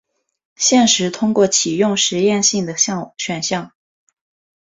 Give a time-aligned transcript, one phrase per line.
[0.55, 3.71] 现时通过启用实验性的选项。